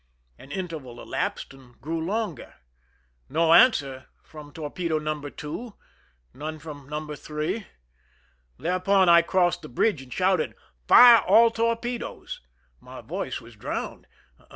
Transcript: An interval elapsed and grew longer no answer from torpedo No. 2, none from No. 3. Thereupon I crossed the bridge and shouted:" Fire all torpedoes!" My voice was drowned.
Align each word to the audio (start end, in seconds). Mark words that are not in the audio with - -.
An 0.39 0.51
interval 0.51 0.99
elapsed 0.99 1.53
and 1.53 1.79
grew 1.79 2.03
longer 2.03 2.55
no 3.29 3.53
answer 3.53 4.07
from 4.23 4.51
torpedo 4.51 4.97
No. 4.97 5.19
2, 5.29 5.75
none 6.33 6.57
from 6.57 6.89
No. 6.89 7.13
3. 7.13 7.67
Thereupon 8.57 9.09
I 9.09 9.21
crossed 9.21 9.61
the 9.61 9.69
bridge 9.69 10.01
and 10.01 10.11
shouted:" 10.11 10.55
Fire 10.87 11.19
all 11.19 11.51
torpedoes!" 11.51 12.41
My 12.89 13.01
voice 13.01 13.41
was 13.41 13.55
drowned. 13.55 14.07